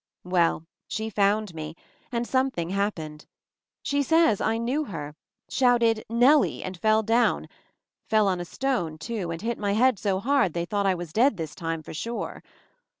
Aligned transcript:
Well, 0.23 0.65
she 0.87 1.11
found 1.11 1.53
me, 1.53 1.75
and 2.11 2.25
something 2.27 2.71
hap 2.71 2.95
pened. 2.95 3.27
She 3.83 4.01
says 4.01 4.41
I 4.41 4.57
knew 4.57 4.83
her— 4.85 5.13
shouted 5.47 6.03
"Nellie!" 6.09 6.63
and 6.63 6.75
fell 6.75 7.03
down— 7.03 7.47
fell 8.09 8.27
on 8.27 8.39
a 8.39 8.45
stone, 8.45 8.97
too, 8.97 9.29
and 9.29 9.43
hit 9.43 9.59
my 9.59 9.73
head 9.73 9.99
so 9.99 10.19
hard 10.19 10.53
they 10.53 10.65
thought 10.65 10.87
I 10.87 10.95
was 10.95 11.13
dead 11.13 11.37
this 11.37 11.53
time 11.53 11.83
"for 11.83 11.93
sure." 11.93 12.41